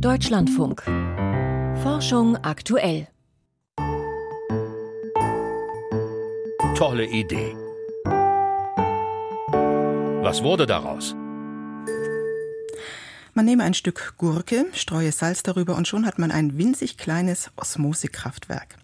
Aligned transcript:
Deutschlandfunk. 0.00 0.82
Forschung 1.82 2.36
aktuell. 2.42 3.08
Tolle 6.76 7.06
Idee. 7.06 7.54
Was 10.22 10.42
wurde 10.42 10.66
daraus? 10.66 11.14
Man 13.32 13.46
nehme 13.46 13.64
ein 13.64 13.72
Stück 13.72 14.14
Gurke, 14.18 14.66
streue 14.74 15.12
Salz 15.12 15.42
darüber 15.42 15.74
und 15.76 15.88
schon 15.88 16.04
hat 16.04 16.18
man 16.18 16.30
ein 16.30 16.58
winzig 16.58 16.98
kleines 16.98 17.50
Osmosekraftwerk. 17.56 18.76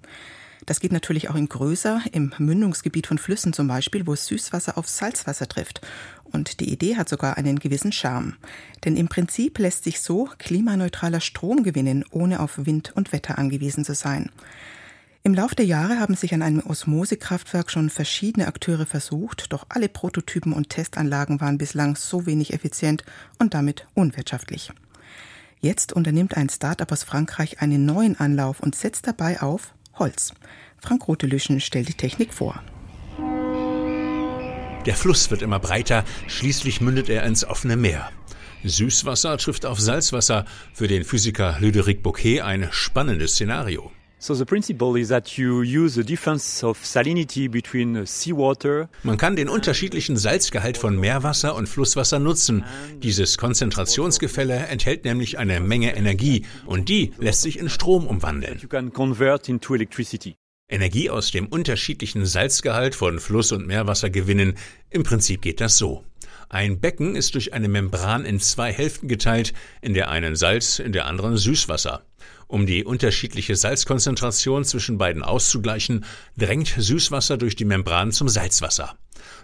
Das 0.67 0.79
geht 0.79 0.93
natürlich 0.93 1.29
auch 1.29 1.35
in 1.35 1.49
größer, 1.49 2.03
im 2.13 2.33
Mündungsgebiet 2.39 3.07
von 3.09 3.19
Flüssen 3.19 3.53
zum 3.53 3.67
Beispiel, 3.67 4.07
wo 4.07 4.15
Süßwasser 4.15 4.79
auf 4.79 4.89
Salzwasser 4.89 5.49
trifft. 5.49 5.81
Und 6.25 6.61
die 6.61 6.73
Idee 6.73 6.97
hat 6.97 7.09
sogar 7.09 7.37
einen 7.37 7.59
gewissen 7.59 7.93
Charme. 7.93 8.37
Denn 8.85 8.97
im 8.97 9.09
Prinzip 9.09 9.59
lässt 9.59 9.85
sich 9.85 10.01
so 10.01 10.29
klimaneutraler 10.39 11.21
Strom 11.21 11.63
gewinnen, 11.65 12.05
ohne 12.11 12.41
auf 12.41 12.65
Wind 12.65 12.93
und 12.95 13.13
Wetter 13.13 13.39
angewiesen 13.39 13.85
zu 13.85 13.95
sein. 13.95 14.31
Im 15.25 15.35
Lauf 15.35 15.55
der 15.55 15.67
Jahre 15.67 16.01
haben 16.01 16.17
sich 16.17 16.35
an 16.35 16.43
einem 16.43 16.61
Osmosekraftwerk 16.61 17.71
schon 17.71 17.91
verschiedene 17.91 18.49
Akteure 18.49 18.87
versucht, 18.87 19.53
doch 19.53 19.67
alle 19.69 19.89
Prototypen 19.89 20.53
und 20.53 20.69
Testanlagen 20.69 21.41
waren 21.41 21.59
bislang 21.59 21.95
so 21.95 22.27
wenig 22.27 22.53
effizient 22.53 23.05
und 23.39 23.55
damit 23.55 23.87
unwirtschaftlich. 23.95 24.73
Jetzt 25.61 25.93
unternimmt 25.93 26.37
ein 26.37 26.49
Start-up 26.49 26.91
aus 26.91 27.05
Frankreich 27.05 27.61
einen 27.61 27.85
neuen 27.85 28.19
Anlauf 28.19 28.59
und 28.59 28.75
setzt 28.75 29.07
dabei 29.07 29.41
auf 29.41 29.75
Holz. 29.99 30.33
Frank 30.79 31.07
Rotelüschen 31.09 31.61
stellt 31.61 31.89
die 31.89 31.95
Technik 31.95 32.33
vor. 32.33 32.63
Der 34.87 34.97
Fluss 34.97 35.31
wird 35.31 35.43
immer 35.43 35.61
breiter, 35.61 36.05
schließlich 36.27 36.81
mündet 36.81 37.09
er 37.09 37.23
ins 37.25 37.45
offene 37.45 37.77
Meer. 37.77 38.11
Süßwasser 38.65 39.39
trifft 39.39 39.67
auf 39.67 39.81
Salzwasser, 39.81 40.45
für 40.73 40.89
den 40.89 41.05
Physiker 41.05 41.57
Ludovic 41.61 42.03
Bouquet 42.03 42.41
ein 42.43 42.69
spannendes 42.71 43.33
Szenario. 43.33 43.93
So 44.25 44.35
the 44.35 44.45
principle 44.45 44.97
is 44.97 45.09
that 45.09 45.37
you 45.37 45.63
use 45.63 45.97
the 45.97 46.05
difference 46.05 46.63
of 46.63 46.79
salinity 46.85 47.49
between 47.51 48.07
seawater. 48.07 48.89
Man 49.03 49.17
kann 49.17 49.35
den 49.35 49.49
unterschiedlichen 49.49 50.17
Salzgehalt 50.17 50.79
von 50.79 50.97
Meerwasser 50.97 51.57
und 51.57 51.69
Flusswasser 51.69 52.21
nutzen. 52.21 52.65
Dieses 53.03 53.37
Konzentrationsgefälle 53.37 54.55
enthält 54.55 55.05
nämlich 55.05 55.41
eine 55.41 55.59
Menge 55.59 55.97
Energie 55.97 56.47
und 56.67 56.89
die 56.89 57.13
lässt 57.19 57.43
sich 57.43 57.59
in 57.59 57.69
Strom 57.69 58.07
umwandeln. 58.07 58.61
Energie 60.69 61.11
aus 61.11 61.31
dem 61.33 61.47
unterschiedlichen 61.49 62.25
Salzgehalt 62.25 62.95
von 62.95 63.19
Fluss- 63.19 63.51
und 63.51 63.67
Meerwasser 63.67 64.09
gewinnen. 64.09 64.55
Im 64.89 65.03
Prinzip 65.03 65.43
geht 65.43 65.61
das 65.61 65.79
so. 65.79 66.05
Ein 66.49 66.81
Becken 66.81 67.17
ist 67.17 67.35
durch 67.35 67.55
eine 67.55 67.67
Membran 67.67 68.25
in 68.25 68.39
zwei 68.39 68.73
Hälften 68.73 69.09
geteilt, 69.09 69.53
in 69.81 69.95
der 69.95 70.11
einen 70.11 70.37
Salz, 70.37 70.79
in 70.79 70.93
der 70.93 71.07
anderen 71.07 71.39
Süßwasser. 71.39 72.05
Um 72.53 72.67
die 72.67 72.85
unterschiedliche 72.85 73.57
Salzkonzentration 73.57 74.67
zwischen 74.67 74.99
beiden 74.99 75.23
auszugleichen, 75.23 76.05
drängt 76.37 76.75
Süßwasser 76.77 77.39
durch 77.39 77.57
die 77.57 77.65
Membran 77.65 78.13
zum 78.13 78.29
Salzwasser. 78.29 78.95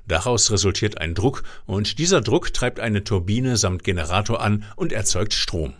Daraus 0.06 0.50
resultiert 0.50 1.00
ein 1.00 1.14
Druck 1.14 1.42
und 1.64 1.98
dieser 1.98 2.20
Druck 2.20 2.52
treibt 2.52 2.80
eine 2.80 3.04
Turbine 3.04 3.56
samt 3.56 3.82
Generator 3.82 4.42
an 4.42 4.66
und 4.76 4.92
erzeugt 4.92 5.32
Strom. 5.32 5.72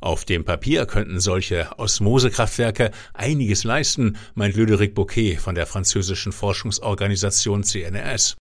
Auf 0.00 0.24
dem 0.24 0.44
Papier 0.44 0.86
könnten 0.86 1.20
solche 1.20 1.68
Osmosekraftwerke 1.76 2.90
einiges 3.14 3.64
leisten, 3.64 4.16
meint 4.34 4.56
Ludovic 4.56 4.94
Bouquet 4.94 5.36
von 5.36 5.54
der 5.54 5.66
französischen 5.66 6.32
Forschungsorganisation 6.32 7.64
CNRS. 7.64 8.36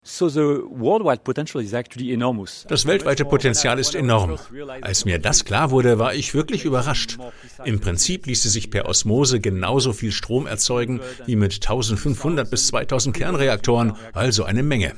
Das 2.68 2.86
weltweite 2.86 3.26
Potenzial 3.26 3.80
ist 3.80 3.96
enorm. 3.96 4.38
Als 4.82 5.06
mir 5.06 5.20
das 5.20 5.46
klar 5.46 5.72
wurde, 5.72 6.00
war 6.00 6.14
ich 6.14 6.34
wirklich 6.34 6.66
überrascht. 6.66 7.18
Im 7.66 7.80
Prinzip 7.80 8.26
ließe 8.26 8.50
sich 8.50 8.72
per 8.72 8.88
Osmose 8.88 9.40
genauso 9.40 9.94
viel 9.94 10.12
Strom 10.12 10.48
erzeugen 10.48 11.02
wie 11.26 11.36
mit 11.36 11.54
1500 11.54 12.50
bis 12.50 12.68
2000 12.68 13.16
Kernreaktoren, 13.16 13.94
also 14.14 14.44
eine 14.44 14.64
Menge. 14.64 14.94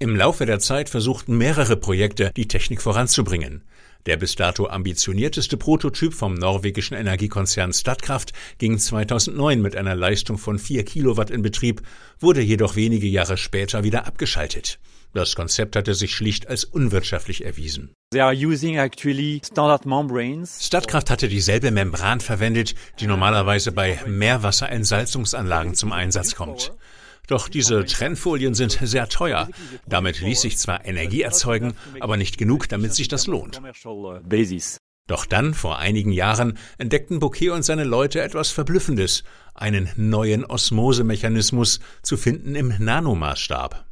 Im 0.00 0.14
Laufe 0.14 0.46
der 0.46 0.60
Zeit 0.60 0.88
versuchten 0.88 1.36
mehrere 1.38 1.76
Projekte, 1.76 2.30
die 2.36 2.46
Technik 2.46 2.80
voranzubringen. 2.80 3.64
Der 4.06 4.16
bis 4.16 4.36
dato 4.36 4.66
ambitionierteste 4.66 5.56
Prototyp 5.56 6.14
vom 6.14 6.34
norwegischen 6.34 6.96
Energiekonzern 6.96 7.72
Statkraft 7.72 8.32
ging 8.58 8.78
2009 8.78 9.60
mit 9.60 9.76
einer 9.76 9.94
Leistung 9.94 10.38
von 10.38 10.58
4 10.58 10.84
Kilowatt 10.84 11.30
in 11.30 11.42
Betrieb, 11.42 11.82
wurde 12.18 12.40
jedoch 12.40 12.76
wenige 12.76 13.06
Jahre 13.06 13.36
später 13.36 13.84
wieder 13.84 14.06
abgeschaltet. 14.06 14.78
Das 15.14 15.34
Konzept 15.34 15.74
hatte 15.74 15.94
sich 15.94 16.14
schlicht 16.14 16.48
als 16.48 16.64
unwirtschaftlich 16.64 17.44
erwiesen. 17.44 17.90
Statkraft 20.66 21.10
hatte 21.10 21.28
dieselbe 21.28 21.70
Membran 21.70 22.20
verwendet, 22.20 22.74
die 23.00 23.06
normalerweise 23.06 23.72
bei 23.72 24.00
Meerwasserentsalzungsanlagen 24.06 25.74
zum 25.74 25.92
Einsatz 25.92 26.34
kommt. 26.34 26.72
Doch 27.28 27.48
diese 27.48 27.84
Trennfolien 27.84 28.54
sind 28.54 28.72
sehr 28.82 29.08
teuer. 29.08 29.48
Damit 29.86 30.20
ließ 30.20 30.40
sich 30.40 30.58
zwar 30.58 30.84
Energie 30.84 31.22
erzeugen, 31.22 31.74
aber 32.00 32.16
nicht 32.16 32.38
genug, 32.38 32.68
damit 32.68 32.94
sich 32.94 33.06
das 33.06 33.26
lohnt. 33.26 33.60
Doch 35.06 35.24
dann, 35.24 35.54
vor 35.54 35.78
einigen 35.78 36.12
Jahren, 36.12 36.58
entdeckten 36.76 37.18
Bouquet 37.18 37.50
und 37.50 37.62
seine 37.62 37.84
Leute 37.84 38.20
etwas 38.20 38.50
Verblüffendes, 38.50 39.24
einen 39.54 39.88
neuen 39.96 40.44
Osmosemechanismus 40.44 41.80
zu 42.02 42.16
finden 42.16 42.54
im 42.54 42.74
Nanomaßstab. 42.78 43.87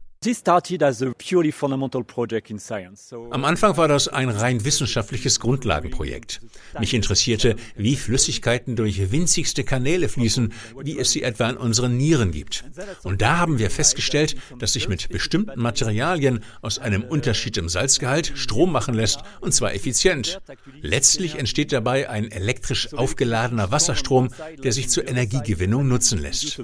Am 3.31 3.45
Anfang 3.45 3.77
war 3.77 3.87
das 3.87 4.09
ein 4.09 4.29
rein 4.29 4.65
wissenschaftliches 4.65 5.39
Grundlagenprojekt. 5.39 6.41
Mich 6.81 6.95
interessierte, 6.95 7.55
wie 7.77 7.95
Flüssigkeiten 7.95 8.75
durch 8.75 9.13
winzigste 9.13 9.63
Kanäle 9.63 10.09
fließen, 10.09 10.53
wie 10.83 10.99
es 10.99 11.13
sie 11.13 11.23
etwa 11.23 11.49
in 11.49 11.57
unseren 11.57 11.97
Nieren 11.97 12.33
gibt. 12.33 12.65
Und 13.05 13.23
da 13.23 13.39
haben 13.39 13.61
wir 13.61 13.71
festgestellt, 13.71 14.37
dass 14.59 14.73
sich 14.73 14.89
mit 14.89 15.09
bestimmten 15.11 15.61
Materialien 15.61 16.43
aus 16.61 16.81
einem 16.81 17.05
Unterschied 17.05 17.57
im 17.57 17.69
Salzgehalt 17.69 18.33
Strom 18.35 18.73
machen 18.73 18.95
lässt, 18.95 19.21
und 19.41 19.53
zwar 19.53 19.75
effizient. 19.75 20.41
Letztlich 20.81 21.37
entsteht 21.37 21.73
dabei 21.73 22.11
ein 22.11 22.31
elektrisch 22.31 22.93
aufgeladener 22.95 23.71
Wasserstrom, 23.71 24.31
der 24.63 24.73
sich 24.73 24.89
zur 24.89 25.07
Energiegewinnung 25.07 25.87
nutzen 25.87 26.19
lässt. 26.19 26.61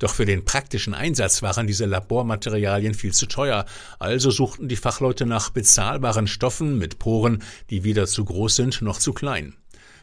Doch 0.00 0.14
für 0.14 0.24
den 0.24 0.44
praktischen 0.44 0.94
Einsatz 0.94 1.42
waren 1.42 1.66
diese 1.66 1.84
Labormaterialien 1.84 2.94
viel 2.94 3.12
zu 3.12 3.26
teuer, 3.26 3.66
also 3.98 4.30
suchten 4.30 4.66
die 4.66 4.76
Fachleute 4.76 5.26
nach 5.26 5.50
bezahlbaren 5.50 6.26
Stoffen 6.26 6.78
mit 6.78 6.98
Poren, 6.98 7.42
die 7.68 7.84
weder 7.84 8.06
zu 8.06 8.24
groß 8.24 8.56
sind 8.56 8.82
noch 8.82 8.98
zu 8.98 9.12
klein. 9.12 9.54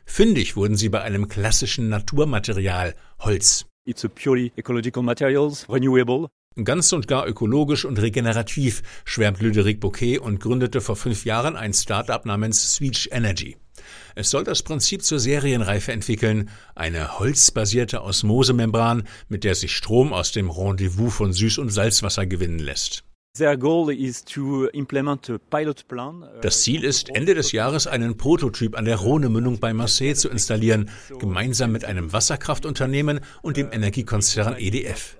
Fündig 0.05 0.55
wurden 0.55 0.77
sie 0.77 0.89
bei 0.89 1.01
einem 1.01 1.27
klassischen 1.27 1.89
Naturmaterial 1.89 2.93
Holz. 3.19 3.65
It's 3.85 4.05
a 4.05 4.07
purely 4.07 4.51
ecological 4.55 5.01
materials, 5.01 5.67
renewable. 5.67 6.27
Ganz 6.63 6.93
und 6.93 7.07
gar 7.07 7.27
ökologisch 7.27 7.83
und 7.83 7.99
regenerativ, 7.99 8.83
schwärmt 9.03 9.41
Ludovic 9.41 9.79
Bouquet 9.79 10.19
und 10.19 10.39
gründete 10.39 10.79
vor 10.79 10.95
fünf 10.95 11.25
Jahren 11.25 11.55
ein 11.55 11.73
Start-up 11.73 12.25
namens 12.25 12.73
Switch 12.75 13.09
Energy. 13.11 13.57
Es 14.15 14.29
soll 14.29 14.43
das 14.43 14.63
Prinzip 14.63 15.03
zur 15.03 15.19
Serienreife 15.19 15.91
entwickeln, 15.91 16.49
eine 16.75 17.19
holzbasierte 17.19 18.03
Osmosemembran, 18.03 19.03
mit 19.29 19.43
der 19.43 19.55
sich 19.55 19.75
Strom 19.75 20.13
aus 20.13 20.31
dem 20.31 20.49
Rendezvous 20.49 21.13
von 21.13 21.31
Süß- 21.31 21.59
und 21.59 21.69
Salzwasser 21.69 22.25
gewinnen 22.25 22.59
lässt. 22.59 23.03
Uh, 23.39 23.91
Das 26.41 26.61
Ziel 26.61 26.83
ist, 26.83 27.15
Ende 27.15 27.35
des 27.35 27.51
Jahres 27.51 27.85
einen 27.85 28.17
Prototyp 28.17 28.75
an 28.75 28.85
der 28.85 28.97
Rhone-Mündung 28.97 29.59
bei 29.59 29.73
Marseille 29.73 30.15
zu 30.15 30.29
installieren, 30.29 30.89
gemeinsam 31.19 31.71
mit 31.71 31.85
einem 31.85 32.13
Wasserkraftunternehmen 32.13 33.19
und 33.43 33.57
dem 33.57 33.71
Energiekonzern 33.71 34.55
EDF. 34.57 35.17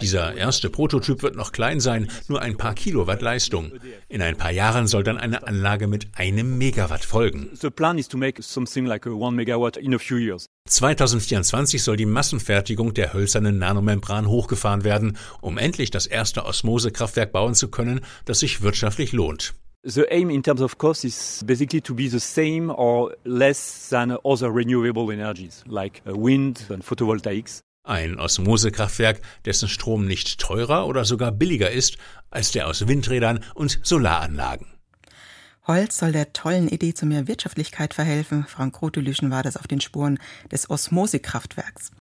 Dieser 0.00 0.34
erste 0.34 0.70
Prototyp 0.70 1.22
wird 1.22 1.36
noch 1.36 1.52
klein 1.52 1.80
sein, 1.80 2.08
nur 2.28 2.42
ein 2.42 2.56
paar 2.56 2.74
Kilowatt 2.74 3.22
Leistung. 3.22 3.72
In 4.08 4.22
ein 4.22 4.36
paar 4.36 4.50
Jahren 4.50 4.86
soll 4.86 5.02
dann 5.02 5.18
eine 5.18 5.46
Anlage 5.46 5.86
mit 5.86 6.08
einem 6.16 6.58
Megawatt 6.58 7.04
folgen. 7.04 7.50
The 7.54 7.70
plan 7.70 7.98
is 7.98 8.08
to 8.08 8.18
make 8.18 8.42
something 8.42 8.86
like 8.86 9.06
a 9.06 9.10
one 9.10 9.36
megawatt 9.36 9.76
in 9.76 9.94
a 9.94 9.98
few 9.98 10.16
years. 10.16 10.46
2024 10.68 11.82
soll 11.82 11.96
die 11.96 12.06
Massenfertigung 12.06 12.94
der 12.94 13.12
hölzernen 13.12 13.58
Nanomembran 13.58 14.28
hochgefahren 14.28 14.84
werden, 14.84 15.16
um 15.40 15.58
endlich 15.58 15.90
das 15.90 16.06
erste 16.06 16.44
Osmosekraftwerk 16.44 17.32
bauen 17.32 17.54
zu 17.54 17.68
können, 17.68 18.00
das 18.24 18.40
sich 18.40 18.62
wirtschaftlich 18.62 19.12
lohnt. 19.12 19.54
The 19.82 20.04
aim 20.10 20.28
in 20.28 20.42
terms 20.42 20.60
of 20.60 20.76
cost 20.76 21.06
is 21.06 21.42
basically 21.46 21.80
to 21.80 21.94
be 21.94 22.06
the 22.06 22.20
same 22.20 22.70
or 22.70 23.14
less 23.24 23.88
than 23.88 24.14
other 24.24 24.50
renewable 24.50 25.10
energies 25.10 25.64
like 25.66 26.02
uh, 26.06 26.14
wind 26.14 26.66
and 26.68 26.84
photovoltaics. 26.84 27.62
Ein 27.90 28.20
Osmosekraftwerk, 28.20 29.20
dessen 29.44 29.68
Strom 29.68 30.06
nicht 30.06 30.38
teurer 30.38 30.86
oder 30.86 31.04
sogar 31.04 31.32
billiger 31.32 31.72
ist 31.72 31.96
als 32.30 32.52
der 32.52 32.68
aus 32.68 32.86
Windrädern 32.86 33.42
und 33.54 33.80
Solaranlagen. 33.82 34.68
Holz 35.66 35.98
soll 35.98 36.12
der 36.12 36.32
tollen 36.32 36.68
Idee 36.68 36.94
zu 36.94 37.04
mehr 37.04 37.26
Wirtschaftlichkeit 37.26 37.92
verhelfen. 37.92 38.44
Frank 38.46 38.80
Rotelüschen 38.80 39.32
war 39.32 39.42
das 39.42 39.56
auf 39.56 39.66
den 39.66 39.80
Spuren 39.80 40.20
des 40.52 40.70
Osmosekraftwerks. 40.70 41.90